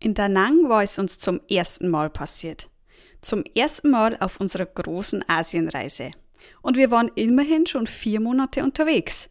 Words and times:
In 0.00 0.14
Da 0.14 0.28
Nang 0.28 0.68
war 0.68 0.84
es 0.84 0.98
uns 0.98 1.18
zum 1.18 1.40
ersten 1.50 1.88
Mal 1.88 2.08
passiert. 2.08 2.68
Zum 3.20 3.42
ersten 3.56 3.90
Mal 3.90 4.16
auf 4.20 4.40
unserer 4.40 4.66
großen 4.66 5.24
Asienreise. 5.28 6.12
Und 6.62 6.76
wir 6.76 6.92
waren 6.92 7.10
immerhin 7.16 7.66
schon 7.66 7.88
vier 7.88 8.20
Monate 8.20 8.62
unterwegs. 8.62 9.28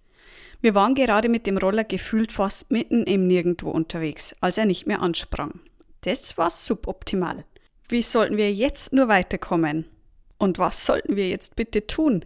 Wir 0.59 0.75
waren 0.75 0.93
gerade 0.93 1.29
mit 1.29 1.47
dem 1.47 1.57
Roller 1.57 1.85
gefühlt 1.85 2.33
fast 2.33 2.69
mitten 2.69 3.03
im 3.03 3.27
Nirgendwo 3.27 3.69
unterwegs, 3.69 4.35
als 4.41 4.57
er 4.57 4.65
nicht 4.65 4.87
mehr 4.87 5.01
ansprang. 5.01 5.61
Das 6.01 6.37
war 6.37 6.49
suboptimal. 6.49 7.45
Wie 7.87 8.01
sollten 8.01 8.35
wir 8.35 8.53
jetzt 8.53 8.91
nur 8.91 9.07
weiterkommen? 9.07 9.85
Und 10.37 10.59
was 10.59 10.85
sollten 10.85 11.15
wir 11.15 11.29
jetzt 11.29 11.55
bitte 11.55 11.87
tun? 11.87 12.25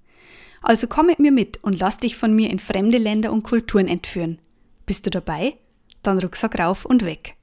Also 0.61 0.87
komm 0.87 1.07
mit 1.07 1.19
mir 1.19 1.31
mit 1.31 1.63
und 1.63 1.79
lass 1.79 1.97
dich 1.97 2.15
von 2.15 2.33
mir 2.33 2.49
in 2.49 2.59
fremde 2.59 2.97
Länder 2.97 3.31
und 3.31 3.43
Kulturen 3.43 3.87
entführen. 3.87 4.39
Bist 4.85 5.05
du 5.05 5.09
dabei? 5.09 5.55
Dann 6.03 6.19
Rucksack 6.19 6.59
rauf 6.59 6.85
und 6.85 7.03
weg. 7.03 7.35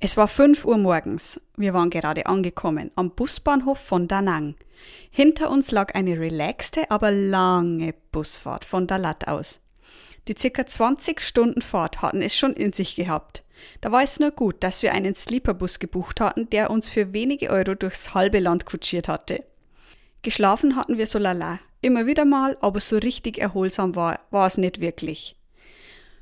Es 0.00 0.16
war 0.16 0.26
5 0.26 0.64
Uhr 0.64 0.78
morgens. 0.78 1.40
Wir 1.56 1.74
waren 1.74 1.90
gerade 1.90 2.26
angekommen 2.26 2.90
am 2.96 3.12
Busbahnhof 3.12 3.78
von 3.78 4.08
Da 4.08 4.20
Nang. 4.20 4.56
Hinter 5.10 5.50
uns 5.50 5.70
lag 5.70 5.94
eine 5.94 6.18
relaxte, 6.18 6.90
aber 6.90 7.12
lange 7.12 7.94
Busfahrt 8.10 8.64
von 8.64 8.86
Dalat 8.86 9.28
aus. 9.28 9.60
Die 10.28 10.34
circa 10.38 10.66
20 10.66 11.20
Stunden 11.20 11.62
Fahrt 11.62 12.02
hatten 12.02 12.22
es 12.22 12.36
schon 12.36 12.52
in 12.52 12.72
sich 12.72 12.96
gehabt. 12.96 13.44
Da 13.80 13.92
war 13.92 14.02
es 14.02 14.18
nur 14.18 14.30
gut, 14.30 14.56
dass 14.60 14.82
wir 14.82 14.92
einen 14.92 15.14
Sleeperbus 15.14 15.78
gebucht 15.78 16.20
hatten, 16.20 16.50
der 16.50 16.70
uns 16.70 16.88
für 16.88 17.12
wenige 17.12 17.50
Euro 17.50 17.74
durchs 17.74 18.14
halbe 18.14 18.40
Land 18.40 18.66
kutschiert 18.66 19.08
hatte. 19.08 19.44
Geschlafen 20.22 20.76
hatten 20.76 20.98
wir 20.98 21.06
so 21.06 21.18
lala, 21.18 21.60
Immer 21.82 22.06
wieder 22.06 22.24
mal, 22.24 22.56
aber 22.60 22.78
so 22.78 22.96
richtig 22.96 23.38
erholsam 23.38 23.96
war, 23.96 24.20
war 24.30 24.46
es 24.46 24.56
nicht 24.56 24.80
wirklich. 24.80 25.36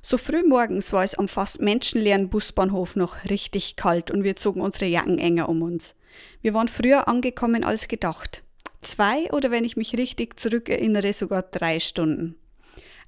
So 0.00 0.16
früh 0.16 0.42
morgens 0.42 0.94
war 0.94 1.04
es 1.04 1.14
am 1.14 1.28
fast 1.28 1.60
menschenleeren 1.60 2.30
Busbahnhof 2.30 2.96
noch 2.96 3.26
richtig 3.28 3.76
kalt 3.76 4.10
und 4.10 4.24
wir 4.24 4.36
zogen 4.36 4.62
unsere 4.62 4.86
Jacken 4.86 5.18
enger 5.18 5.50
um 5.50 5.60
uns. 5.60 5.94
Wir 6.40 6.54
waren 6.54 6.68
früher 6.68 7.08
angekommen 7.08 7.62
als 7.62 7.88
gedacht. 7.88 8.42
Zwei 8.80 9.30
oder 9.32 9.50
wenn 9.50 9.66
ich 9.66 9.76
mich 9.76 9.98
richtig 9.98 10.40
zurückerinnere, 10.40 11.12
sogar 11.12 11.42
drei 11.42 11.78
Stunden. 11.78 12.36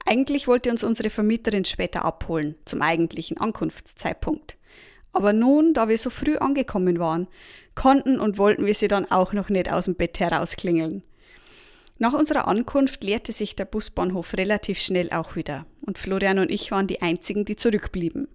Eigentlich 0.04 0.46
wollte 0.46 0.70
uns 0.70 0.84
unsere 0.84 1.08
Vermieterin 1.08 1.64
später 1.64 2.04
abholen, 2.04 2.56
zum 2.66 2.82
eigentlichen 2.82 3.38
Ankunftszeitpunkt. 3.38 4.58
Aber 5.14 5.32
nun, 5.32 5.72
da 5.72 5.88
wir 5.88 5.96
so 5.96 6.10
früh 6.10 6.36
angekommen 6.36 6.98
waren, 6.98 7.28
konnten 7.74 8.20
und 8.20 8.36
wollten 8.36 8.66
wir 8.66 8.74
sie 8.74 8.88
dann 8.88 9.10
auch 9.10 9.32
noch 9.32 9.48
nicht 9.48 9.72
aus 9.72 9.86
dem 9.86 9.94
Bett 9.94 10.20
herausklingeln. 10.20 11.02
Nach 12.02 12.14
unserer 12.14 12.48
Ankunft 12.48 13.04
leerte 13.04 13.30
sich 13.30 13.54
der 13.54 13.64
Busbahnhof 13.64 14.34
relativ 14.36 14.80
schnell 14.80 15.12
auch 15.12 15.36
wieder 15.36 15.66
und 15.82 15.98
Florian 15.98 16.40
und 16.40 16.50
ich 16.50 16.72
waren 16.72 16.88
die 16.88 17.00
einzigen, 17.00 17.44
die 17.44 17.54
zurückblieben. 17.54 18.26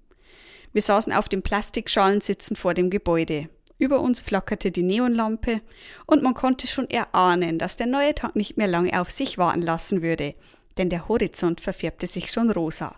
Wir 0.72 0.82
saßen 0.82 1.12
auf 1.12 1.28
den 1.28 1.42
Plastikschalen-Sitzen 1.42 2.56
vor 2.56 2.74
dem 2.74 2.90
Gebäude. 2.90 3.50
Über 3.78 4.00
uns 4.00 4.22
flackerte 4.22 4.72
die 4.72 4.84
Neonlampe 4.84 5.60
und 6.06 6.24
man 6.24 6.34
konnte 6.34 6.66
schon 6.66 6.90
erahnen, 6.90 7.60
dass 7.60 7.76
der 7.76 7.88
neue 7.88 8.16
Tag 8.16 8.38
nicht 8.38 8.56
mehr 8.56 8.68
lange 8.68 9.02
auf 9.02 9.12
sich 9.12 9.38
warten 9.38 9.62
lassen 9.62 10.02
würde, 10.02 10.34
denn 10.78 10.88
der 10.88 11.10
Horizont 11.10 11.60
verfärbte 11.60 12.08
sich 12.08 12.32
schon 12.32 12.50
rosa. 12.50 12.96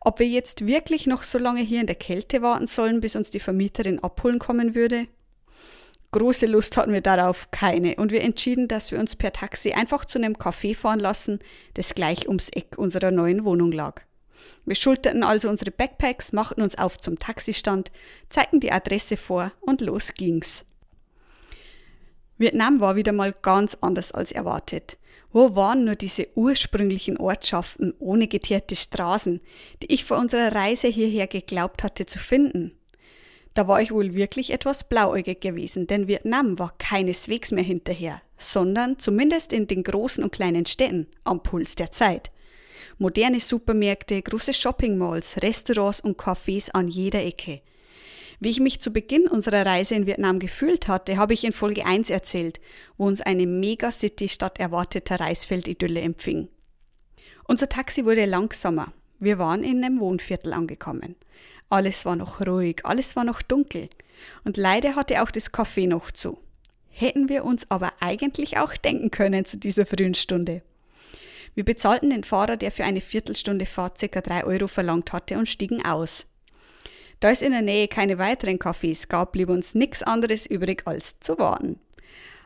Ob 0.00 0.18
wir 0.18 0.26
jetzt 0.26 0.66
wirklich 0.66 1.06
noch 1.06 1.22
so 1.22 1.38
lange 1.38 1.60
hier 1.60 1.80
in 1.80 1.86
der 1.86 1.94
Kälte 1.94 2.42
warten 2.42 2.66
sollen, 2.66 3.00
bis 3.00 3.14
uns 3.14 3.30
die 3.30 3.38
Vermieterin 3.38 4.02
abholen 4.02 4.40
kommen 4.40 4.74
würde? 4.74 5.06
Große 6.12 6.46
Lust 6.46 6.76
hatten 6.76 6.92
wir 6.92 7.00
darauf 7.00 7.50
keine 7.50 7.96
und 7.96 8.12
wir 8.12 8.22
entschieden, 8.22 8.68
dass 8.68 8.90
wir 8.90 8.98
uns 8.98 9.16
per 9.16 9.32
Taxi 9.32 9.72
einfach 9.72 10.04
zu 10.04 10.18
einem 10.18 10.34
Café 10.34 10.74
fahren 10.74 11.00
lassen, 11.00 11.40
das 11.74 11.94
gleich 11.94 12.26
ums 12.28 12.48
Eck 12.50 12.78
unserer 12.78 13.10
neuen 13.10 13.44
Wohnung 13.44 13.72
lag. 13.72 14.02
Wir 14.64 14.76
schulterten 14.76 15.22
also 15.22 15.48
unsere 15.48 15.70
Backpacks, 15.70 16.32
machten 16.32 16.62
uns 16.62 16.78
auf 16.78 16.96
zum 16.98 17.18
Taxistand, 17.18 17.90
zeigten 18.30 18.60
die 18.60 18.72
Adresse 18.72 19.16
vor 19.16 19.52
und 19.60 19.80
los 19.80 20.14
ging's. 20.14 20.64
Vietnam 22.38 22.80
war 22.80 22.96
wieder 22.96 23.12
mal 23.12 23.32
ganz 23.42 23.78
anders 23.80 24.12
als 24.12 24.32
erwartet. 24.32 24.98
Wo 25.32 25.54
waren 25.54 25.84
nur 25.84 25.94
diese 25.94 26.28
ursprünglichen 26.34 27.16
Ortschaften 27.16 27.94
ohne 27.98 28.28
geteerte 28.28 28.76
Straßen, 28.76 29.40
die 29.82 29.92
ich 29.92 30.04
vor 30.04 30.18
unserer 30.18 30.54
Reise 30.54 30.88
hierher 30.88 31.26
geglaubt 31.26 31.82
hatte 31.82 32.06
zu 32.06 32.18
finden? 32.18 32.72
Da 33.56 33.66
war 33.66 33.80
ich 33.80 33.90
wohl 33.90 34.12
wirklich 34.12 34.52
etwas 34.52 34.84
blauäugig 34.84 35.40
gewesen, 35.40 35.86
denn 35.86 36.08
Vietnam 36.08 36.58
war 36.58 36.74
keineswegs 36.76 37.52
mehr 37.52 37.64
hinterher, 37.64 38.20
sondern 38.36 38.98
zumindest 38.98 39.50
in 39.54 39.66
den 39.66 39.82
großen 39.82 40.22
und 40.22 40.30
kleinen 40.30 40.66
Städten 40.66 41.06
am 41.24 41.42
Puls 41.42 41.74
der 41.74 41.90
Zeit. 41.90 42.30
Moderne 42.98 43.40
Supermärkte, 43.40 44.20
große 44.20 44.52
Shoppingmalls, 44.52 45.38
Restaurants 45.38 46.02
und 46.02 46.18
Cafés 46.18 46.70
an 46.72 46.88
jeder 46.88 47.24
Ecke. 47.24 47.62
Wie 48.40 48.50
ich 48.50 48.60
mich 48.60 48.82
zu 48.82 48.90
Beginn 48.90 49.26
unserer 49.26 49.64
Reise 49.64 49.94
in 49.94 50.06
Vietnam 50.06 50.38
gefühlt 50.38 50.86
hatte, 50.86 51.16
habe 51.16 51.32
ich 51.32 51.42
in 51.42 51.52
Folge 51.52 51.86
1 51.86 52.10
erzählt, 52.10 52.60
wo 52.98 53.06
uns 53.06 53.22
eine 53.22 53.46
Megacity 53.46 54.28
statt 54.28 54.60
erwarteter 54.60 55.18
Reisfeldidylle 55.18 56.02
empfing. 56.02 56.48
Unser 57.44 57.70
Taxi 57.70 58.04
wurde 58.04 58.26
langsamer. 58.26 58.92
Wir 59.18 59.38
waren 59.38 59.64
in 59.64 59.82
einem 59.82 59.98
Wohnviertel 59.98 60.52
angekommen. 60.52 61.16
Alles 61.68 62.04
war 62.04 62.16
noch 62.16 62.40
ruhig, 62.40 62.84
alles 62.84 63.16
war 63.16 63.24
noch 63.24 63.42
dunkel. 63.42 63.88
Und 64.44 64.56
leider 64.56 64.94
hatte 64.94 65.22
auch 65.22 65.30
das 65.30 65.52
Café 65.52 65.88
noch 65.88 66.10
zu. 66.10 66.38
Hätten 66.90 67.28
wir 67.28 67.44
uns 67.44 67.70
aber 67.70 67.92
eigentlich 68.00 68.58
auch 68.58 68.74
denken 68.74 69.10
können 69.10 69.44
zu 69.44 69.58
dieser 69.58 69.84
frühen 69.84 70.14
Stunde. 70.14 70.62
Wir 71.54 71.64
bezahlten 71.64 72.10
den 72.10 72.24
Fahrer, 72.24 72.56
der 72.56 72.70
für 72.70 72.84
eine 72.84 73.00
Viertelstunde 73.00 73.66
Fahrt 73.66 73.98
ca. 73.98 74.20
3 74.20 74.44
Euro 74.44 74.68
verlangt 74.68 75.12
hatte, 75.12 75.38
und 75.38 75.48
stiegen 75.48 75.84
aus. 75.84 76.26
Da 77.20 77.30
es 77.30 77.42
in 77.42 77.52
der 77.52 77.62
Nähe 77.62 77.88
keine 77.88 78.18
weiteren 78.18 78.58
Cafés 78.58 79.08
gab, 79.08 79.32
blieb 79.32 79.48
uns 79.48 79.74
nichts 79.74 80.02
anderes 80.02 80.46
übrig 80.46 80.82
als 80.84 81.18
zu 81.20 81.38
warten. 81.38 81.80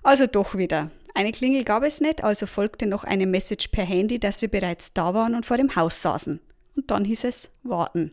Also 0.02 0.26
doch 0.26 0.56
wieder. 0.56 0.90
Eine 1.12 1.32
Klingel 1.32 1.64
gab 1.64 1.82
es 1.82 2.00
nicht, 2.00 2.22
also 2.22 2.46
folgte 2.46 2.86
noch 2.86 3.04
eine 3.04 3.26
Message 3.26 3.68
per 3.68 3.84
Handy, 3.84 4.20
dass 4.20 4.42
wir 4.42 4.48
bereits 4.48 4.92
da 4.92 5.12
waren 5.12 5.34
und 5.34 5.44
vor 5.44 5.56
dem 5.56 5.74
Haus 5.74 6.00
saßen. 6.02 6.40
Und 6.76 6.90
dann 6.90 7.04
hieß 7.04 7.24
es 7.24 7.50
warten. 7.64 8.12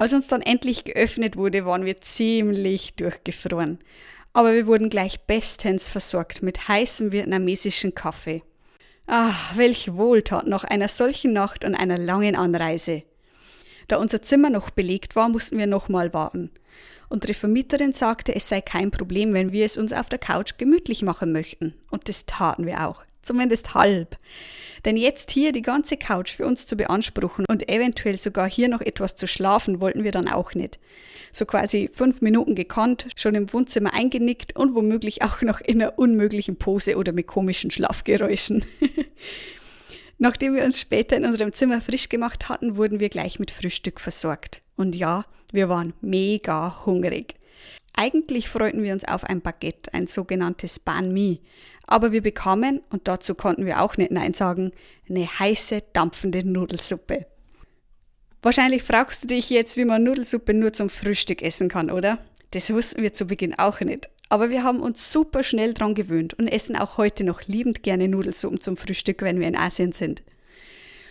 Als 0.00 0.12
uns 0.12 0.28
dann 0.28 0.42
endlich 0.42 0.84
geöffnet 0.84 1.36
wurde, 1.36 1.66
waren 1.66 1.84
wir 1.84 2.00
ziemlich 2.00 2.94
durchgefroren. 2.94 3.80
Aber 4.32 4.54
wir 4.54 4.68
wurden 4.68 4.90
gleich 4.90 5.20
bestens 5.22 5.90
versorgt 5.90 6.40
mit 6.40 6.68
heißem 6.68 7.10
vietnamesischen 7.10 7.96
Kaffee. 7.96 8.44
Ah, 9.08 9.34
welch 9.56 9.94
Wohltat 9.94 10.46
nach 10.46 10.62
einer 10.62 10.86
solchen 10.86 11.32
Nacht 11.32 11.64
und 11.64 11.74
einer 11.74 11.98
langen 11.98 12.36
Anreise. 12.36 13.02
Da 13.88 13.96
unser 13.96 14.22
Zimmer 14.22 14.50
noch 14.50 14.70
belegt 14.70 15.16
war, 15.16 15.28
mussten 15.28 15.58
wir 15.58 15.66
nochmal 15.66 16.12
warten. 16.12 16.50
Unsere 17.08 17.34
Vermieterin 17.34 17.92
sagte, 17.92 18.34
es 18.34 18.48
sei 18.48 18.60
kein 18.60 18.92
Problem, 18.92 19.32
wenn 19.32 19.50
wir 19.50 19.64
es 19.64 19.76
uns 19.76 19.92
auf 19.92 20.08
der 20.08 20.18
Couch 20.18 20.58
gemütlich 20.58 21.02
machen 21.02 21.32
möchten. 21.32 21.74
Und 21.90 22.08
das 22.08 22.26
taten 22.26 22.66
wir 22.66 22.86
auch 22.86 23.07
zumindest 23.28 23.74
halb. 23.74 24.16
Denn 24.84 24.96
jetzt 24.96 25.30
hier 25.30 25.52
die 25.52 25.62
ganze 25.62 25.96
Couch 25.96 26.34
für 26.34 26.46
uns 26.46 26.66
zu 26.66 26.76
beanspruchen 26.76 27.44
und 27.48 27.68
eventuell 27.68 28.18
sogar 28.18 28.48
hier 28.48 28.68
noch 28.68 28.80
etwas 28.80 29.16
zu 29.16 29.26
schlafen, 29.26 29.80
wollten 29.80 30.04
wir 30.04 30.12
dann 30.12 30.28
auch 30.28 30.54
nicht. 30.54 30.78
So 31.30 31.44
quasi 31.44 31.90
fünf 31.92 32.22
Minuten 32.22 32.54
gekannt, 32.54 33.08
schon 33.16 33.34
im 33.34 33.52
Wohnzimmer 33.52 33.92
eingenickt 33.92 34.56
und 34.56 34.74
womöglich 34.74 35.22
auch 35.22 35.42
noch 35.42 35.60
in 35.60 35.82
einer 35.82 35.98
unmöglichen 35.98 36.56
Pose 36.56 36.96
oder 36.96 37.12
mit 37.12 37.26
komischen 37.26 37.70
Schlafgeräuschen. 37.70 38.64
Nachdem 40.18 40.54
wir 40.54 40.64
uns 40.64 40.80
später 40.80 41.16
in 41.16 41.24
unserem 41.24 41.52
Zimmer 41.52 41.80
frisch 41.80 42.08
gemacht 42.08 42.48
hatten, 42.48 42.76
wurden 42.76 42.98
wir 42.98 43.08
gleich 43.08 43.38
mit 43.38 43.50
Frühstück 43.50 44.00
versorgt. 44.00 44.62
Und 44.74 44.96
ja, 44.96 45.24
wir 45.52 45.68
waren 45.68 45.92
mega 46.00 46.84
hungrig. 46.86 47.34
Eigentlich 48.00 48.48
freuten 48.48 48.84
wir 48.84 48.92
uns 48.92 49.04
auf 49.04 49.24
ein 49.24 49.40
Baguette, 49.40 49.92
ein 49.92 50.06
sogenanntes 50.06 50.78
Banh 50.78 51.12
Mi. 51.12 51.40
Aber 51.84 52.12
wir 52.12 52.22
bekamen, 52.22 52.80
und 52.90 53.08
dazu 53.08 53.34
konnten 53.34 53.66
wir 53.66 53.82
auch 53.82 53.96
nicht 53.96 54.12
Nein 54.12 54.34
sagen, 54.34 54.70
eine 55.08 55.26
heiße, 55.26 55.82
dampfende 55.94 56.46
Nudelsuppe. 56.46 57.26
Wahrscheinlich 58.40 58.84
fragst 58.84 59.24
du 59.24 59.26
dich 59.26 59.50
jetzt, 59.50 59.76
wie 59.76 59.84
man 59.84 60.04
Nudelsuppe 60.04 60.54
nur 60.54 60.72
zum 60.72 60.90
Frühstück 60.90 61.42
essen 61.42 61.68
kann, 61.68 61.90
oder? 61.90 62.20
Das 62.52 62.72
wussten 62.72 63.02
wir 63.02 63.14
zu 63.14 63.26
Beginn 63.26 63.58
auch 63.58 63.80
nicht. 63.80 64.08
Aber 64.28 64.48
wir 64.48 64.62
haben 64.62 64.78
uns 64.78 65.12
super 65.12 65.42
schnell 65.42 65.74
dran 65.74 65.96
gewöhnt 65.96 66.34
und 66.34 66.46
essen 66.46 66.76
auch 66.76 66.98
heute 66.98 67.24
noch 67.24 67.48
liebend 67.48 67.82
gerne 67.82 68.06
Nudelsuppen 68.06 68.60
zum 68.60 68.76
Frühstück, 68.76 69.22
wenn 69.22 69.40
wir 69.40 69.48
in 69.48 69.56
Asien 69.56 69.90
sind. 69.90 70.22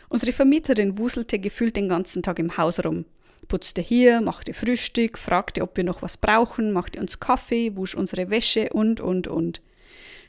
Unsere 0.08 0.32
Vermieterin 0.32 0.98
wuselte 0.98 1.38
gefühlt 1.38 1.76
den 1.76 1.90
ganzen 1.90 2.24
Tag 2.24 2.40
im 2.40 2.56
Haus 2.56 2.82
rum. 2.86 3.04
Putzte 3.48 3.82
hier, 3.82 4.22
machte 4.22 4.54
Frühstück, 4.54 5.18
fragte, 5.18 5.62
ob 5.62 5.78
wir 5.78 5.84
noch 5.84 6.02
was 6.02 6.18
brauchen, 6.18 6.72
machte 6.72 7.00
uns 7.00 7.20
Kaffee, 7.20 7.76
wusch 7.76 7.96
unsere 7.96 8.30
Wäsche 8.30 8.70
und, 8.74 9.00
und, 9.00 9.28
und. 9.28 9.62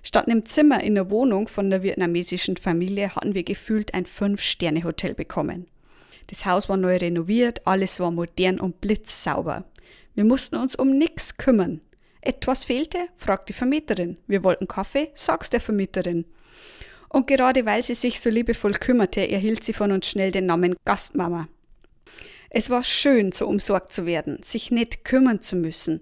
Statt 0.03 0.29
einem 0.29 0.47
Zimmer 0.47 0.83
in 0.83 0.95
der 0.95 1.11
Wohnung 1.11 1.49
von 1.49 1.71
der 1.71 1.83
vietnamesischen 1.83 2.57
Familie 2.57 3.15
hatten 3.15 3.35
wir 3.35 3.43
gefühlt 3.43 3.95
ein 3.95 4.07
Fünf-Sterne-Hotel 4.07 5.15
bekommen. 5.15 5.67
Das 6.29 6.47
Haus 6.47 6.69
war 6.69 6.77
neu 6.77 6.97
renoviert, 6.97 7.67
alles 7.67 7.99
war 8.01 8.11
modern 8.11 8.61
und 8.61 8.81
blitzsauber. 8.81 9.65
Wir 10.15 10.25
mussten 10.25 10.57
uns 10.57 10.77
um 10.77 10.97
nichts 10.97 11.37
kümmern. 11.37 11.81
Etwas 12.21 12.65
fehlte? 12.65 12.99
fragt 13.17 13.49
die 13.49 13.55
Vermieterin. 13.55 14.19
Wir 14.27 14.45
wollten 14.45 14.69
Kaffee? 14.69 15.11
sag's 15.15 15.51
der 15.51 15.61
Vermieterin. 15.61 16.27
Und 17.09 17.27
gerade 17.27 17.65
weil 17.65 17.83
sie 17.83 17.95
sich 17.95 18.21
so 18.21 18.29
liebevoll 18.29 18.73
kümmerte, 18.73 19.29
erhielt 19.29 19.65
sie 19.65 19.73
von 19.73 19.93
uns 19.93 20.07
schnell 20.07 20.31
den 20.31 20.47
Namen 20.47 20.77
Gastmama. 20.85 21.49
Es 22.51 22.71
war 22.71 22.83
schön, 22.83 23.33
so 23.33 23.47
umsorgt 23.47 23.93
zu 23.93 24.07
werden, 24.07 24.43
sich 24.43 24.71
nicht 24.71 25.05
kümmern 25.05 25.43
zu 25.43 25.57
müssen. 25.57 26.01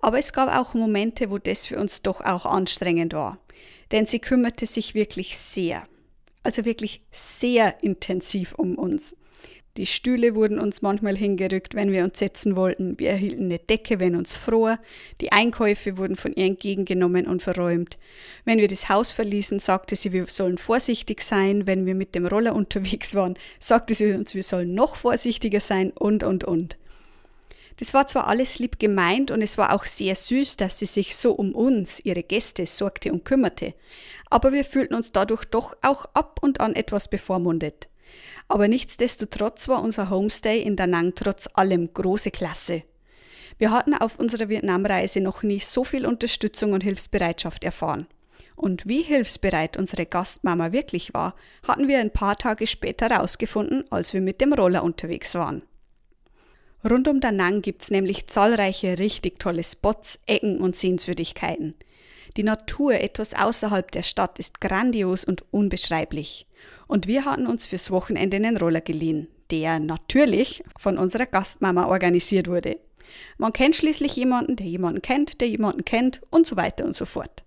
Aber 0.00 0.18
es 0.18 0.32
gab 0.32 0.54
auch 0.54 0.74
Momente, 0.74 1.30
wo 1.30 1.38
das 1.38 1.66
für 1.66 1.78
uns 1.78 2.02
doch 2.02 2.20
auch 2.20 2.46
anstrengend 2.46 3.12
war. 3.12 3.38
Denn 3.92 4.06
sie 4.06 4.18
kümmerte 4.18 4.66
sich 4.66 4.94
wirklich 4.94 5.36
sehr, 5.36 5.86
also 6.42 6.64
wirklich 6.64 7.02
sehr 7.12 7.82
intensiv 7.82 8.54
um 8.54 8.76
uns. 8.76 9.16
Die 9.76 9.86
Stühle 9.86 10.36
wurden 10.36 10.60
uns 10.60 10.82
manchmal 10.82 11.16
hingerückt, 11.16 11.74
wenn 11.74 11.90
wir 11.90 12.04
uns 12.04 12.20
setzen 12.20 12.54
wollten. 12.54 12.96
Wir 13.00 13.10
erhielten 13.10 13.46
eine 13.46 13.58
Decke, 13.58 13.98
wenn 13.98 14.14
uns 14.14 14.36
fror. 14.36 14.78
Die 15.20 15.32
Einkäufe 15.32 15.98
wurden 15.98 16.14
von 16.14 16.32
ihr 16.32 16.46
entgegengenommen 16.46 17.26
und 17.26 17.42
verräumt. 17.42 17.98
Wenn 18.44 18.60
wir 18.60 18.68
das 18.68 18.88
Haus 18.88 19.10
verließen, 19.10 19.58
sagte 19.58 19.96
sie, 19.96 20.12
wir 20.12 20.26
sollen 20.26 20.58
vorsichtig 20.58 21.22
sein. 21.22 21.66
Wenn 21.66 21.86
wir 21.86 21.96
mit 21.96 22.14
dem 22.14 22.24
Roller 22.24 22.54
unterwegs 22.56 23.16
waren, 23.16 23.34
sagte 23.58 23.96
sie 23.96 24.12
uns, 24.12 24.34
wir 24.34 24.44
sollen 24.44 24.74
noch 24.74 24.94
vorsichtiger 24.94 25.60
sein 25.60 25.90
und, 25.90 26.22
und, 26.22 26.44
und. 26.44 26.76
Das 27.78 27.92
war 27.94 28.06
zwar 28.06 28.28
alles 28.28 28.60
lieb 28.60 28.78
gemeint 28.78 29.32
und 29.32 29.42
es 29.42 29.58
war 29.58 29.74
auch 29.74 29.84
sehr 29.86 30.14
süß, 30.14 30.56
dass 30.56 30.78
sie 30.78 30.86
sich 30.86 31.16
so 31.16 31.32
um 31.32 31.52
uns, 31.52 31.98
ihre 32.04 32.22
Gäste, 32.22 32.66
sorgte 32.66 33.12
und 33.12 33.24
kümmerte. 33.24 33.74
Aber 34.30 34.52
wir 34.52 34.64
fühlten 34.64 34.94
uns 34.94 35.10
dadurch 35.10 35.44
doch 35.44 35.76
auch 35.82 36.04
ab 36.14 36.38
und 36.40 36.60
an 36.60 36.76
etwas 36.76 37.08
bevormundet. 37.08 37.88
Aber 38.48 38.68
nichtsdestotrotz 38.68 39.68
war 39.68 39.82
unser 39.82 40.10
Homestay 40.10 40.60
in 40.60 40.76
Da 40.76 40.86
Nang 40.86 41.14
trotz 41.14 41.48
allem 41.54 41.92
große 41.92 42.30
Klasse. 42.30 42.82
Wir 43.58 43.70
hatten 43.70 43.94
auf 43.94 44.18
unserer 44.18 44.48
Vietnamreise 44.48 45.20
noch 45.20 45.42
nie 45.42 45.60
so 45.60 45.84
viel 45.84 46.06
Unterstützung 46.06 46.72
und 46.72 46.82
Hilfsbereitschaft 46.82 47.64
erfahren. 47.64 48.06
Und 48.56 48.86
wie 48.86 49.02
hilfsbereit 49.02 49.76
unsere 49.76 50.06
Gastmama 50.06 50.72
wirklich 50.72 51.12
war, 51.14 51.34
hatten 51.66 51.88
wir 51.88 51.98
ein 51.98 52.12
paar 52.12 52.36
Tage 52.36 52.66
später 52.66 53.08
herausgefunden, 53.08 53.84
als 53.90 54.12
wir 54.12 54.20
mit 54.20 54.40
dem 54.40 54.52
Roller 54.52 54.84
unterwegs 54.84 55.34
waren. 55.34 55.62
Rund 56.88 57.08
um 57.08 57.20
Da 57.20 57.32
Nang 57.32 57.62
gibt's 57.62 57.90
nämlich 57.90 58.26
zahlreiche 58.26 58.98
richtig 58.98 59.38
tolle 59.38 59.64
Spots, 59.64 60.20
Ecken 60.26 60.60
und 60.60 60.76
Sehenswürdigkeiten. 60.76 61.74
Die 62.36 62.42
Natur 62.42 62.94
etwas 62.94 63.34
außerhalb 63.34 63.90
der 63.92 64.02
Stadt 64.02 64.38
ist 64.38 64.60
grandios 64.60 65.24
und 65.24 65.44
unbeschreiblich. 65.52 66.46
Und 66.88 67.06
wir 67.06 67.24
hatten 67.24 67.46
uns 67.46 67.66
fürs 67.66 67.90
Wochenende 67.90 68.36
einen 68.36 68.56
Roller 68.56 68.80
geliehen, 68.80 69.28
der 69.50 69.78
natürlich 69.78 70.64
von 70.76 70.98
unserer 70.98 71.26
Gastmama 71.26 71.86
organisiert 71.86 72.48
wurde. 72.48 72.78
Man 73.38 73.52
kennt 73.52 73.76
schließlich 73.76 74.16
jemanden, 74.16 74.56
der 74.56 74.66
jemanden 74.66 75.02
kennt, 75.02 75.40
der 75.40 75.48
jemanden 75.48 75.84
kennt 75.84 76.22
und 76.30 76.46
so 76.46 76.56
weiter 76.56 76.84
und 76.84 76.96
so 76.96 77.04
fort. 77.04 77.44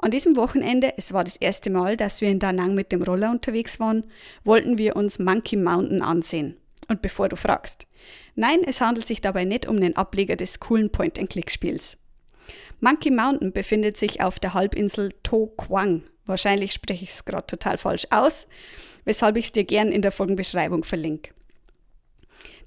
An 0.00 0.10
diesem 0.10 0.36
Wochenende, 0.36 0.92
es 0.96 1.12
war 1.12 1.24
das 1.24 1.36
erste 1.36 1.70
Mal, 1.70 1.96
dass 1.96 2.20
wir 2.20 2.28
in 2.28 2.38
Da 2.38 2.52
Nang 2.52 2.74
mit 2.74 2.92
dem 2.92 3.02
Roller 3.02 3.30
unterwegs 3.30 3.80
waren, 3.80 4.04
wollten 4.44 4.78
wir 4.78 4.96
uns 4.96 5.18
Monkey 5.18 5.56
Mountain 5.56 6.02
ansehen. 6.02 6.56
Und 6.88 7.02
bevor 7.02 7.28
du 7.28 7.36
fragst, 7.36 7.86
nein, 8.34 8.60
es 8.64 8.80
handelt 8.80 9.06
sich 9.06 9.20
dabei 9.20 9.44
nicht 9.44 9.66
um 9.66 9.80
den 9.80 9.96
Ableger 9.96 10.36
des 10.36 10.60
coolen 10.60 10.90
Point-and-Click-Spiels. 10.90 11.98
Monkey 12.80 13.10
Mountain 13.10 13.52
befindet 13.52 13.96
sich 13.96 14.20
auf 14.20 14.38
der 14.38 14.54
Halbinsel 14.54 15.12
To 15.22 15.46
Quang 15.56 16.04
Wahrscheinlich 16.28 16.74
spreche 16.74 17.04
ich 17.04 17.10
es 17.10 17.24
gerade 17.24 17.46
total 17.46 17.78
falsch 17.78 18.06
aus, 18.10 18.46
weshalb 19.06 19.38
ich 19.38 19.46
es 19.46 19.52
dir 19.52 19.64
gern 19.64 19.90
in 19.90 20.02
der 20.02 20.12
Folgenbeschreibung 20.12 20.84
verlinke. 20.84 21.32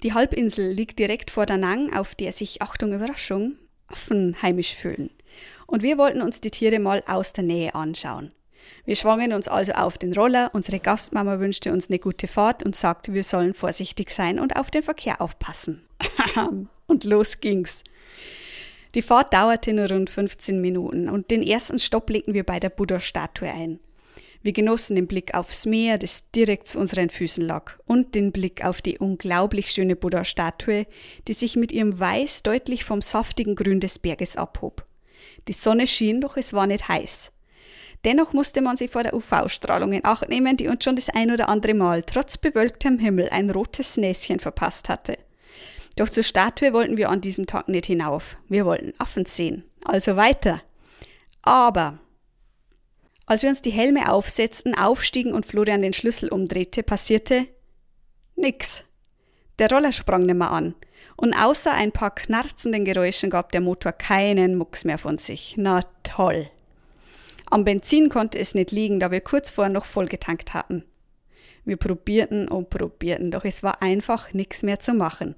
Die 0.02 0.12
Halbinsel 0.14 0.72
liegt 0.72 0.98
direkt 0.98 1.30
vor 1.30 1.46
Da 1.46 1.56
Nang, 1.56 1.94
auf 1.94 2.16
der 2.16 2.32
sich, 2.32 2.60
Achtung 2.60 2.92
Überraschung, 2.92 3.56
Affen 3.86 4.42
heimisch 4.42 4.74
fühlen. 4.74 5.10
Und 5.66 5.84
wir 5.84 5.96
wollten 5.96 6.22
uns 6.22 6.40
die 6.40 6.50
Tiere 6.50 6.80
mal 6.80 7.04
aus 7.06 7.32
der 7.32 7.44
Nähe 7.44 7.76
anschauen. 7.76 8.32
Wir 8.84 8.96
schwangen 8.96 9.32
uns 9.32 9.46
also 9.46 9.72
auf 9.72 9.96
den 9.96 10.12
Roller, 10.12 10.50
unsere 10.52 10.80
Gastmama 10.80 11.38
wünschte 11.38 11.72
uns 11.72 11.88
eine 11.88 12.00
gute 12.00 12.26
Fahrt 12.26 12.64
und 12.64 12.74
sagte, 12.74 13.14
wir 13.14 13.22
sollen 13.22 13.54
vorsichtig 13.54 14.10
sein 14.10 14.40
und 14.40 14.56
auf 14.56 14.72
den 14.72 14.82
Verkehr 14.82 15.20
aufpassen. 15.20 15.86
und 16.88 17.04
los 17.04 17.38
ging's. 17.38 17.84
Die 18.94 19.02
Fahrt 19.02 19.32
dauerte 19.32 19.72
nur 19.72 19.90
rund 19.90 20.10
15 20.10 20.60
Minuten 20.60 21.08
und 21.08 21.30
den 21.30 21.42
ersten 21.42 21.78
Stopp 21.78 22.10
legten 22.10 22.34
wir 22.34 22.44
bei 22.44 22.60
der 22.60 22.68
Buddha-Statue 22.68 23.50
ein. 23.50 23.80
Wir 24.42 24.52
genossen 24.52 24.96
den 24.96 25.06
Blick 25.06 25.34
aufs 25.34 25.66
Meer, 25.66 25.98
das 25.98 26.30
direkt 26.32 26.66
zu 26.66 26.78
unseren 26.78 27.10
Füßen 27.10 27.46
lag, 27.46 27.72
und 27.86 28.14
den 28.14 28.32
Blick 28.32 28.64
auf 28.64 28.82
die 28.82 28.98
unglaublich 28.98 29.70
schöne 29.70 29.94
Buddha-Statue, 29.94 30.86
die 31.28 31.32
sich 31.32 31.56
mit 31.56 31.70
ihrem 31.72 31.98
Weiß 31.98 32.42
deutlich 32.42 32.84
vom 32.84 33.00
saftigen 33.00 33.54
Grün 33.54 33.80
des 33.80 34.00
Berges 34.00 34.36
abhob. 34.36 34.84
Die 35.48 35.52
Sonne 35.52 35.86
schien, 35.86 36.20
doch 36.20 36.36
es 36.36 36.52
war 36.52 36.66
nicht 36.66 36.88
heiß. 36.88 37.30
Dennoch 38.04 38.32
musste 38.32 38.62
man 38.62 38.76
sich 38.76 38.90
vor 38.90 39.04
der 39.04 39.14
UV-Strahlung 39.14 39.92
in 39.92 40.04
Acht 40.04 40.28
nehmen, 40.28 40.56
die 40.56 40.66
uns 40.66 40.82
schon 40.82 40.96
das 40.96 41.08
ein 41.08 41.30
oder 41.30 41.48
andere 41.48 41.74
Mal 41.74 42.02
trotz 42.02 42.36
bewölktem 42.36 42.98
Himmel 42.98 43.28
ein 43.30 43.48
rotes 43.48 43.96
Näschen 43.96 44.40
verpasst 44.40 44.88
hatte. 44.88 45.18
Doch 45.96 46.08
zur 46.08 46.22
Statue 46.22 46.72
wollten 46.72 46.96
wir 46.96 47.10
an 47.10 47.20
diesem 47.20 47.46
Tag 47.46 47.68
nicht 47.68 47.86
hinauf. 47.86 48.36
Wir 48.48 48.64
wollten 48.64 48.94
Affen 48.98 49.26
sehen. 49.26 49.64
Also 49.84 50.16
weiter. 50.16 50.62
Aber 51.42 51.98
als 53.26 53.42
wir 53.42 53.50
uns 53.50 53.62
die 53.62 53.70
Helme 53.70 54.10
aufsetzten, 54.12 54.76
aufstiegen 54.76 55.32
und 55.32 55.46
Florian 55.46 55.82
den 55.82 55.92
Schlüssel 55.92 56.28
umdrehte, 56.28 56.82
passierte 56.82 57.46
nix. 58.36 58.84
Der 59.58 59.70
Roller 59.70 59.92
sprang 59.92 60.22
nimmer 60.22 60.50
an. 60.50 60.74
Und 61.16 61.34
außer 61.34 61.72
ein 61.72 61.92
paar 61.92 62.14
knarzenden 62.14 62.84
Geräuschen 62.84 63.30
gab 63.30 63.52
der 63.52 63.60
Motor 63.60 63.92
keinen 63.92 64.56
Mucks 64.56 64.84
mehr 64.84 64.98
von 64.98 65.18
sich. 65.18 65.54
Na 65.56 65.82
toll. 66.02 66.50
Am 67.50 67.64
Benzin 67.64 68.08
konnte 68.08 68.38
es 68.38 68.54
nicht 68.54 68.70
liegen, 68.70 68.98
da 68.98 69.10
wir 69.10 69.20
kurz 69.20 69.50
vorher 69.50 69.72
noch 69.72 69.84
vollgetankt 69.84 70.54
hatten. 70.54 70.84
Wir 71.64 71.76
probierten 71.76 72.48
und 72.48 72.70
probierten, 72.70 73.30
doch 73.30 73.44
es 73.44 73.62
war 73.62 73.82
einfach 73.82 74.32
nichts 74.32 74.62
mehr 74.62 74.80
zu 74.80 74.94
machen. 74.94 75.36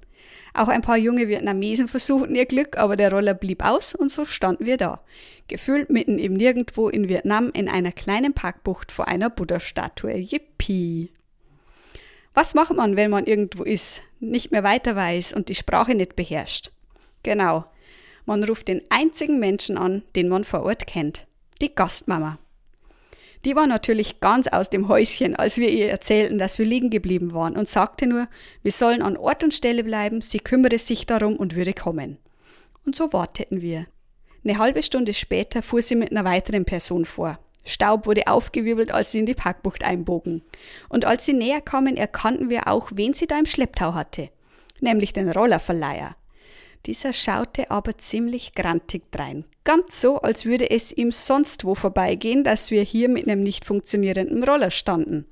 Auch 0.53 0.69
ein 0.69 0.81
paar 0.81 0.97
junge 0.97 1.27
Vietnamesen 1.27 1.87
versuchten 1.87 2.35
ihr 2.35 2.45
Glück, 2.45 2.77
aber 2.77 2.95
der 2.95 3.11
Roller 3.11 3.33
blieb 3.33 3.63
aus 3.63 3.93
und 3.93 4.09
so 4.09 4.25
standen 4.25 4.65
wir 4.65 4.77
da. 4.77 5.01
Gefühlt 5.47 5.89
mitten 5.89 6.17
im 6.17 6.33
Nirgendwo 6.33 6.89
in 6.89 7.09
Vietnam 7.09 7.51
in 7.53 7.69
einer 7.69 7.91
kleinen 7.91 8.33
Parkbucht 8.33 8.91
vor 8.91 9.07
einer 9.07 9.29
Buddha-Statue. 9.29 10.17
Yippie! 10.17 11.11
Was 12.33 12.53
macht 12.53 12.73
man, 12.73 12.97
wenn 12.97 13.11
man 13.11 13.25
irgendwo 13.25 13.63
ist, 13.63 14.01
nicht 14.19 14.51
mehr 14.51 14.63
weiter 14.63 14.95
weiß 14.95 15.33
und 15.33 15.49
die 15.49 15.55
Sprache 15.55 15.95
nicht 15.95 16.15
beherrscht? 16.15 16.71
Genau. 17.23 17.65
Man 18.25 18.43
ruft 18.43 18.67
den 18.67 18.81
einzigen 18.89 19.39
Menschen 19.39 19.77
an, 19.77 20.03
den 20.15 20.27
man 20.27 20.43
vor 20.43 20.63
Ort 20.63 20.87
kennt. 20.87 21.27
Die 21.61 21.73
Gastmama. 21.73 22.39
Die 23.45 23.55
war 23.55 23.67
natürlich 23.67 24.19
ganz 24.21 24.47
aus 24.47 24.71
dem 24.71 24.87
Häuschen, 24.87 25.35
als 25.35 25.57
wir 25.57 25.69
ihr 25.69 25.89
erzählten, 25.89 26.39
dass 26.39 26.57
wir 26.57 26.65
liegen 26.65 26.89
geblieben 26.89 27.31
waren 27.33 27.55
und 27.55 27.69
sagte 27.69 28.07
nur, 28.07 28.27
wir 28.63 28.71
sollen 28.71 29.03
an 29.03 29.17
Ort 29.17 29.43
und 29.43 29.53
Stelle 29.53 29.83
bleiben, 29.83 30.21
sie 30.21 30.39
kümmere 30.39 30.79
sich 30.79 31.05
darum 31.05 31.35
und 31.35 31.55
würde 31.55 31.73
kommen. 31.73 32.17
Und 32.85 32.95
so 32.95 33.13
warteten 33.13 33.61
wir. 33.61 33.85
Eine 34.43 34.57
halbe 34.57 34.81
Stunde 34.81 35.13
später 35.13 35.61
fuhr 35.61 35.83
sie 35.83 35.95
mit 35.95 36.09
einer 36.09 36.25
weiteren 36.25 36.65
Person 36.65 37.05
vor. 37.05 37.39
Staub 37.63 38.07
wurde 38.07 38.27
aufgewirbelt, 38.27 38.91
als 38.91 39.11
sie 39.11 39.19
in 39.19 39.25
die 39.27 39.35
Parkbucht 39.35 39.83
einbogen. 39.83 40.41
Und 40.89 41.05
als 41.05 41.25
sie 41.25 41.33
näher 41.33 41.61
kamen, 41.61 41.97
erkannten 41.97 42.49
wir 42.49 42.67
auch, 42.67 42.91
wen 42.95 43.13
sie 43.13 43.27
da 43.27 43.37
im 43.37 43.45
Schlepptau 43.45 43.93
hatte. 43.93 44.29
Nämlich 44.79 45.13
den 45.13 45.29
Rollerverleiher. 45.29 46.15
Dieser 46.85 47.13
schaute 47.13 47.71
aber 47.71 47.97
ziemlich 47.97 48.53
grantig 48.53 49.11
drein. 49.11 49.45
Ganz 49.63 49.99
so, 50.01 50.19
als 50.19 50.45
würde 50.45 50.69
es 50.69 50.91
ihm 50.91 51.11
sonst 51.11 51.65
wo 51.65 51.73
vorbeigehen, 51.73 52.43
dass 52.43 52.69
wir 52.69 52.83
hier 52.83 53.09
mit 53.09 53.27
einem 53.27 53.41
nicht 53.41 53.65
funktionierenden 53.65 54.43
Roller 54.43 54.69
standen. 54.69 55.25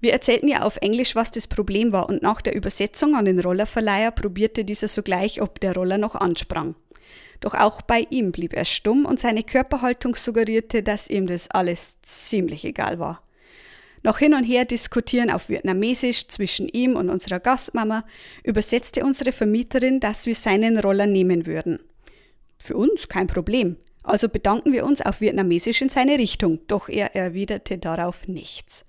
Wir 0.00 0.12
erzählten 0.12 0.48
ja 0.48 0.62
auf 0.62 0.78
Englisch, 0.78 1.14
was 1.14 1.30
das 1.30 1.46
Problem 1.46 1.92
war, 1.92 2.08
und 2.08 2.22
nach 2.22 2.42
der 2.42 2.56
Übersetzung 2.56 3.14
an 3.14 3.24
den 3.24 3.38
Rollerverleiher 3.38 4.10
probierte 4.10 4.64
dieser 4.64 4.88
sogleich, 4.88 5.40
ob 5.40 5.60
der 5.60 5.74
Roller 5.74 5.96
noch 5.96 6.16
ansprang. 6.16 6.74
Doch 7.38 7.54
auch 7.54 7.82
bei 7.82 8.06
ihm 8.10 8.32
blieb 8.32 8.52
er 8.52 8.64
stumm 8.64 9.04
und 9.04 9.20
seine 9.20 9.44
Körperhaltung 9.44 10.16
suggerierte, 10.16 10.82
dass 10.82 11.08
ihm 11.08 11.28
das 11.28 11.50
alles 11.50 12.02
ziemlich 12.02 12.64
egal 12.64 12.98
war. 12.98 13.22
Noch 14.02 14.18
hin 14.18 14.34
und 14.34 14.44
her 14.44 14.64
diskutieren 14.64 15.30
auf 15.30 15.48
Vietnamesisch 15.48 16.26
zwischen 16.26 16.68
ihm 16.68 16.96
und 16.96 17.08
unserer 17.08 17.38
Gastmama 17.38 18.04
übersetzte 18.42 19.04
unsere 19.04 19.32
Vermieterin, 19.32 20.00
dass 20.00 20.26
wir 20.26 20.34
seinen 20.34 20.78
Roller 20.78 21.06
nehmen 21.06 21.46
würden. 21.46 21.78
Für 22.58 22.76
uns 22.76 23.08
kein 23.08 23.28
Problem. 23.28 23.76
Also 24.02 24.28
bedanken 24.28 24.72
wir 24.72 24.84
uns 24.84 25.00
auf 25.00 25.20
Vietnamesisch 25.20 25.80
in 25.82 25.88
seine 25.88 26.18
Richtung, 26.18 26.60
doch 26.66 26.88
er 26.88 27.14
erwiderte 27.14 27.78
darauf 27.78 28.26
nichts. 28.26 28.84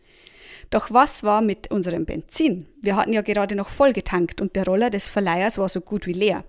Doch 0.72 0.90
was 0.90 1.24
war 1.24 1.42
mit 1.42 1.70
unserem 1.70 2.06
Benzin? 2.06 2.66
Wir 2.82 2.96
hatten 2.96 3.14
ja 3.14 3.22
gerade 3.22 3.56
noch 3.56 3.70
voll 3.70 3.94
getankt 3.94 4.42
und 4.42 4.56
der 4.56 4.66
Roller 4.66 4.90
des 4.90 5.10
Verleihers 5.10 5.60
war 5.60 5.70
so 5.70 5.82
gut 5.82 6.08
wie 6.08 6.14
leer. 6.14 6.46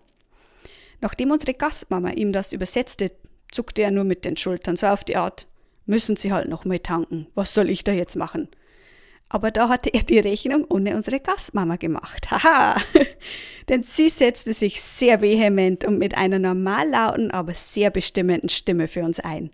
Nachdem 1.02 1.30
unsere 1.30 1.52
Gastmama 1.52 2.12
ihm 2.12 2.32
das 2.32 2.54
übersetzte, 2.54 3.12
zuckte 3.52 3.82
er 3.82 3.90
nur 3.90 4.04
mit 4.04 4.24
den 4.24 4.38
Schultern, 4.38 4.78
so 4.78 4.86
auf 4.86 5.04
die 5.04 5.16
Art, 5.16 5.46
müssen 5.86 6.16
Sie 6.16 6.32
halt 6.32 6.48
noch 6.48 6.64
mal 6.64 6.78
tanken, 6.78 7.26
was 7.34 7.54
soll 7.54 7.70
ich 7.70 7.84
da 7.84 7.92
jetzt 7.92 8.16
machen? 8.16 8.48
Aber 9.28 9.50
da 9.50 9.68
hatte 9.68 9.90
er 9.92 10.02
die 10.02 10.18
Rechnung 10.18 10.64
ohne 10.68 10.94
unsere 10.94 11.18
Gastmama 11.18 11.76
gemacht. 11.76 12.30
Haha! 12.30 12.80
Denn 13.68 13.82
sie 13.82 14.08
setzte 14.08 14.52
sich 14.52 14.80
sehr 14.80 15.20
vehement 15.22 15.84
und 15.84 15.98
mit 15.98 16.16
einer 16.16 16.38
normal 16.38 16.88
lauten, 16.88 17.30
aber 17.30 17.54
sehr 17.54 17.90
bestimmenden 17.90 18.48
Stimme 18.48 18.86
für 18.86 19.02
uns 19.02 19.18
ein. 19.20 19.50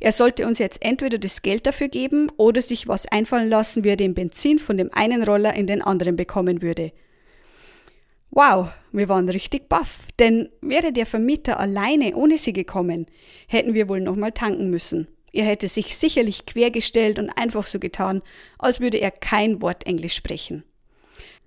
Er 0.00 0.12
sollte 0.12 0.46
uns 0.46 0.58
jetzt 0.58 0.82
entweder 0.82 1.18
das 1.18 1.42
Geld 1.42 1.66
dafür 1.66 1.88
geben 1.88 2.30
oder 2.36 2.60
sich 2.60 2.88
was 2.88 3.06
einfallen 3.06 3.48
lassen, 3.48 3.84
wie 3.84 3.90
er 3.90 3.96
den 3.96 4.14
Benzin 4.14 4.58
von 4.58 4.76
dem 4.76 4.92
einen 4.92 5.22
Roller 5.22 5.54
in 5.54 5.66
den 5.66 5.82
anderen 5.82 6.16
bekommen 6.16 6.60
würde. 6.62 6.92
Wow, 8.30 8.70
wir 8.90 9.08
waren 9.08 9.28
richtig 9.28 9.68
baff, 9.68 10.08
denn 10.18 10.48
wäre 10.60 10.92
der 10.92 11.06
Vermieter 11.06 11.60
alleine 11.60 12.16
ohne 12.16 12.36
sie 12.36 12.52
gekommen, 12.52 13.06
hätten 13.46 13.74
wir 13.74 13.88
wohl 13.88 14.00
nochmal 14.00 14.32
tanken 14.32 14.70
müssen. 14.70 15.06
Er 15.34 15.44
hätte 15.44 15.66
sich 15.66 15.96
sicherlich 15.96 16.46
quergestellt 16.46 17.18
und 17.18 17.28
einfach 17.30 17.66
so 17.66 17.80
getan, 17.80 18.22
als 18.56 18.78
würde 18.78 18.98
er 18.98 19.10
kein 19.10 19.60
Wort 19.60 19.84
Englisch 19.84 20.14
sprechen. 20.14 20.62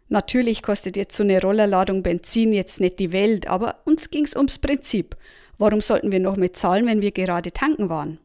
Natürlich 0.09 0.61
kostet 0.61 0.97
jetzt 0.97 1.15
so 1.15 1.23
eine 1.23 1.41
Rollerladung 1.41 2.03
Benzin 2.03 2.51
jetzt 2.51 2.81
nicht 2.81 2.99
die 2.99 3.13
Welt, 3.13 3.47
aber 3.47 3.79
uns 3.85 4.09
ging's 4.09 4.35
ums 4.35 4.59
Prinzip. 4.59 5.15
Warum 5.57 5.79
sollten 5.79 6.11
wir 6.11 6.19
noch 6.19 6.35
mit 6.35 6.57
zahlen, 6.57 6.85
wenn 6.85 7.01
wir 7.01 7.11
gerade 7.11 7.53
tanken 7.53 7.89
waren? 7.89 8.19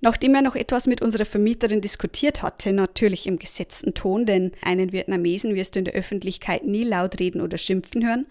Nachdem 0.00 0.34
er 0.34 0.40
noch 0.40 0.56
etwas 0.56 0.86
mit 0.86 1.02
unserer 1.02 1.26
Vermieterin 1.26 1.82
diskutiert 1.82 2.40
hatte, 2.40 2.72
natürlich 2.72 3.26
im 3.26 3.38
gesetzten 3.38 3.92
Ton, 3.92 4.24
denn 4.24 4.52
einen 4.62 4.92
Vietnamesen 4.92 5.54
wirst 5.54 5.74
du 5.74 5.80
in 5.80 5.84
der 5.84 5.94
Öffentlichkeit 5.94 6.64
nie 6.64 6.84
laut 6.84 7.20
reden 7.20 7.42
oder 7.42 7.58
schimpfen 7.58 8.06
hören, 8.06 8.26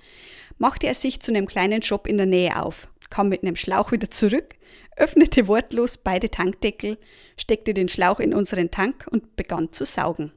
machte 0.57 0.87
er 0.87 0.95
sich 0.95 1.19
zu 1.19 1.31
einem 1.31 1.45
kleinen 1.45 1.83
Shop 1.83 2.07
in 2.07 2.17
der 2.17 2.25
Nähe 2.25 2.59
auf, 2.59 2.87
kam 3.11 3.29
mit 3.29 3.43
einem 3.43 3.55
Schlauch 3.55 3.91
wieder 3.91 4.09
zurück, 4.09 4.55
öffnete 4.99 5.47
wortlos 5.47 5.97
beide 5.97 6.29
Tankdeckel, 6.29 6.97
steckte 7.37 7.73
den 7.73 7.89
Schlauch 7.89 8.19
in 8.19 8.33
unseren 8.33 8.71
Tank 8.71 9.07
und 9.09 9.35
begann 9.35 9.71
zu 9.71 9.85
saugen. 9.85 10.31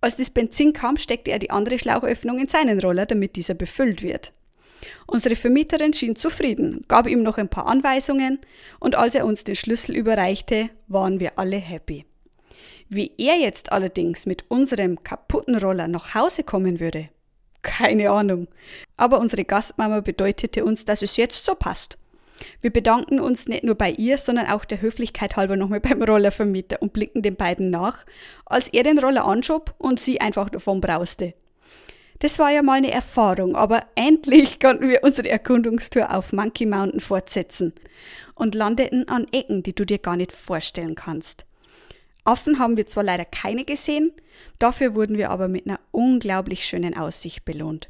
Als 0.00 0.16
das 0.16 0.30
Benzin 0.30 0.72
kam, 0.72 0.96
steckte 0.96 1.30
er 1.30 1.38
die 1.38 1.50
andere 1.50 1.78
Schlauchöffnung 1.78 2.38
in 2.38 2.48
seinen 2.48 2.80
Roller, 2.80 3.06
damit 3.06 3.36
dieser 3.36 3.54
befüllt 3.54 4.02
wird. 4.02 4.32
Unsere 5.06 5.34
Vermieterin 5.34 5.92
schien 5.92 6.14
zufrieden, 6.14 6.82
gab 6.86 7.08
ihm 7.08 7.22
noch 7.22 7.36
ein 7.36 7.48
paar 7.48 7.66
Anweisungen 7.66 8.38
und 8.78 8.94
als 8.94 9.14
er 9.14 9.26
uns 9.26 9.42
den 9.44 9.56
Schlüssel 9.56 9.96
überreichte, 9.96 10.70
waren 10.86 11.18
wir 11.18 11.38
alle 11.38 11.56
happy. 11.56 12.04
Wie 12.88 13.12
er 13.18 13.36
jetzt 13.36 13.72
allerdings 13.72 14.24
mit 14.24 14.44
unserem 14.48 15.02
kaputten 15.02 15.56
Roller 15.56 15.88
nach 15.88 16.14
Hause 16.14 16.44
kommen 16.44 16.80
würde, 16.80 17.10
keine 17.62 18.10
Ahnung. 18.10 18.48
Aber 18.96 19.20
unsere 19.20 19.44
Gastmama 19.44 20.00
bedeutete 20.00 20.64
uns, 20.64 20.84
dass 20.84 21.02
es 21.02 21.16
jetzt 21.16 21.44
so 21.44 21.54
passt. 21.54 21.98
Wir 22.60 22.72
bedanken 22.72 23.20
uns 23.20 23.48
nicht 23.48 23.64
nur 23.64 23.74
bei 23.74 23.90
ihr, 23.90 24.18
sondern 24.18 24.46
auch 24.46 24.64
der 24.64 24.80
Höflichkeit 24.80 25.36
halber 25.36 25.56
nochmal 25.56 25.80
beim 25.80 26.02
Rollervermieter 26.02 26.80
und 26.80 26.92
blicken 26.92 27.22
den 27.22 27.36
beiden 27.36 27.70
nach, 27.70 28.04
als 28.46 28.68
er 28.68 28.82
den 28.82 28.98
Roller 28.98 29.24
anschob 29.24 29.74
und 29.78 30.00
sie 30.00 30.20
einfach 30.20 30.50
davon 30.50 30.80
brauste. 30.80 31.34
Das 32.20 32.40
war 32.40 32.50
ja 32.50 32.62
mal 32.62 32.78
eine 32.78 32.90
Erfahrung, 32.90 33.54
aber 33.54 33.84
endlich 33.94 34.58
konnten 34.58 34.88
wir 34.88 35.04
unsere 35.04 35.28
Erkundungstour 35.28 36.12
auf 36.12 36.32
Monkey 36.32 36.66
Mountain 36.66 37.00
fortsetzen 37.00 37.72
und 38.34 38.56
landeten 38.56 39.08
an 39.08 39.26
Ecken, 39.30 39.62
die 39.62 39.74
du 39.74 39.86
dir 39.86 39.98
gar 39.98 40.16
nicht 40.16 40.32
vorstellen 40.32 40.96
kannst. 40.96 41.44
Affen 42.24 42.58
haben 42.58 42.76
wir 42.76 42.86
zwar 42.86 43.04
leider 43.04 43.24
keine 43.24 43.64
gesehen, 43.64 44.12
dafür 44.58 44.94
wurden 44.94 45.16
wir 45.16 45.30
aber 45.30 45.46
mit 45.46 45.66
einer 45.66 45.78
unglaublich 45.92 46.66
schönen 46.66 46.96
Aussicht 46.96 47.44
belohnt. 47.44 47.88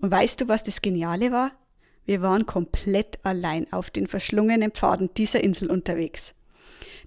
Und 0.00 0.10
weißt 0.10 0.40
du, 0.40 0.48
was 0.48 0.64
das 0.64 0.80
Geniale 0.80 1.30
war? 1.30 1.52
Wir 2.08 2.22
waren 2.22 2.46
komplett 2.46 3.18
allein 3.22 3.70
auf 3.70 3.90
den 3.90 4.06
verschlungenen 4.06 4.70
Pfaden 4.70 5.10
dieser 5.18 5.44
Insel 5.44 5.70
unterwegs. 5.70 6.32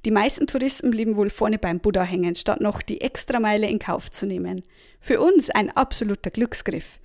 Die 0.05 0.11
meisten 0.11 0.45
Touristen 0.45 0.91
blieben 0.91 1.15
wohl 1.15 1.31
vorne 1.31 1.57
beim 1.57 1.79
Buddha 1.79 2.03
hängen, 2.03 2.35
statt 2.35 2.61
noch 2.61 2.83
die 2.83 3.01
Extrameile 3.01 3.67
in 3.67 3.79
Kauf 3.79 4.11
zu 4.11 4.27
nehmen. 4.27 4.63
Für 4.99 5.19
uns 5.19 5.49
ein 5.49 5.75
absoluter 5.75 6.29
Glücksgriff, 6.29 6.99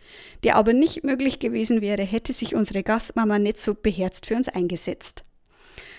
der 0.45 0.57
aber 0.57 0.75
nicht 0.75 1.05
möglich 1.05 1.39
gewesen 1.39 1.81
wäre, 1.81 2.03
hätte 2.03 2.35
sich 2.35 2.55
unsere 2.55 2.83
Gastmama 2.83 3.39
nicht 3.39 3.57
so 3.57 3.73
beherzt 3.73 4.27
für 4.27 4.37
uns 4.37 4.51
eingesetzt. 4.51 5.25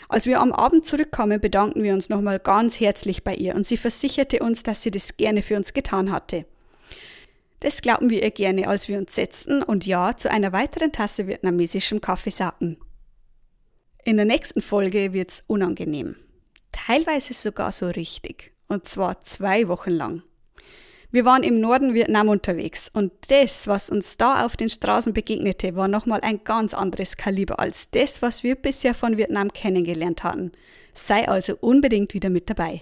Als 0.08 0.27
wir 0.27 0.39
am 0.39 0.51
Abend 0.51 0.86
zurückkamen, 0.86 1.42
bedankten 1.42 1.82
wir 1.82 1.96
uns 1.96 2.10
nochmal 2.10 2.38
ganz 2.38 2.80
herzlich 2.80 3.24
bei 3.24 3.34
ihr 3.34 3.56
und 3.56 3.66
sie 3.66 3.75
versicherte 3.75 4.42
uns, 4.42 4.62
dass 4.62 4.84
sie 4.84 4.92
das 4.92 5.18
gerne 5.18 5.42
für 5.42 5.56
uns 5.56 5.74
getan 5.74 6.12
hatte. 6.12 6.46
Das 7.60 7.82
glauben 7.82 8.10
wir 8.10 8.22
ihr 8.22 8.32
gerne, 8.32 8.68
als 8.68 8.88
wir 8.88 8.98
uns 8.98 9.16
setzten 9.16 9.64
und 9.64 9.86
ja 9.86 10.16
zu 10.16 10.30
einer 10.30 10.52
weiteren 10.52 10.92
Tasse 10.92 11.28
vietnamesischem 11.28 12.02
Kaffee 12.02 12.30
sagten. 12.30 12.78
In 14.04 14.18
der 14.18 14.26
nächsten 14.26 14.62
Folge 14.62 15.14
wird's 15.14 15.44
unangenehm. 15.48 16.16
Teilweise 16.72 17.34
sogar 17.34 17.72
so 17.72 17.88
richtig. 17.88 18.54
Und 18.68 18.88
zwar 18.88 19.22
zwei 19.22 19.68
Wochen 19.68 19.92
lang. 19.92 20.24
Wir 21.10 21.24
waren 21.26 21.44
im 21.44 21.62
Norden 21.62 21.94
Vietnam 21.94 22.28
unterwegs 22.28 22.90
und 22.94 23.14
das, 23.30 23.66
was 23.68 23.90
uns 23.90 24.18
da 24.18 24.46
auf 24.46 24.58
den 24.58 24.70
Straßen 24.70 25.14
begegnete, 25.14 25.76
war 25.76 25.88
nochmal 25.88 26.20
ein 26.22 26.44
ganz 26.44 26.74
anderes 26.74 27.16
Kaliber 27.16 27.60
als 27.60 27.90
das, 27.92 28.22
was 28.22 28.44
wir 28.44 28.56
bisher 28.56 28.94
von 28.94 29.18
Vietnam 29.18 29.54
kennengelernt 29.54 30.24
hatten. 30.24 30.52
Sei 30.94 31.28
also 31.28 31.56
unbedingt 31.62 32.14
wieder 32.14 32.30
mit 32.30 32.50
dabei. 32.50 32.82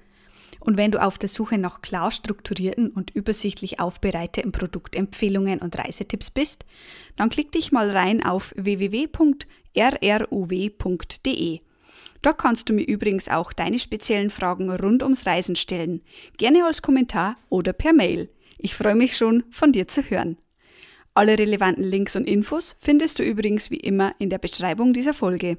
Und 0.61 0.77
wenn 0.77 0.91
du 0.91 1.01
auf 1.01 1.17
der 1.17 1.27
Suche 1.27 1.57
nach 1.57 1.81
klar 1.81 2.11
strukturierten 2.11 2.91
und 2.91 3.09
übersichtlich 3.09 3.79
aufbereiteten 3.79 4.51
Produktempfehlungen 4.51 5.59
und 5.59 5.75
Reisetipps 5.77 6.29
bist, 6.29 6.65
dann 7.17 7.29
klick 7.29 7.51
dich 7.51 7.71
mal 7.71 7.89
rein 7.89 8.23
auf 8.23 8.53
www.rruw.de. 8.55 9.09
Dort 12.21 12.37
kannst 12.37 12.69
du 12.69 12.73
mir 12.73 12.83
übrigens 12.83 13.27
auch 13.27 13.51
deine 13.51 13.79
speziellen 13.79 14.29
Fragen 14.29 14.69
rund 14.69 15.01
ums 15.01 15.25
Reisen 15.25 15.55
stellen, 15.55 16.03
gerne 16.37 16.63
als 16.63 16.83
Kommentar 16.83 17.37
oder 17.49 17.73
per 17.73 17.93
Mail. 17.93 18.29
Ich 18.59 18.75
freue 18.75 18.93
mich 18.93 19.17
schon, 19.17 19.43
von 19.49 19.71
dir 19.71 19.87
zu 19.87 20.03
hören. 20.03 20.37
Alle 21.15 21.39
relevanten 21.39 21.83
Links 21.83 22.15
und 22.15 22.25
Infos 22.25 22.77
findest 22.79 23.17
du 23.17 23.23
übrigens 23.23 23.71
wie 23.71 23.79
immer 23.79 24.13
in 24.19 24.29
der 24.29 24.37
Beschreibung 24.37 24.93
dieser 24.93 25.15
Folge. 25.15 25.57